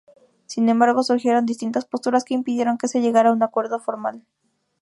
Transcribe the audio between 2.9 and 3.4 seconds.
llegara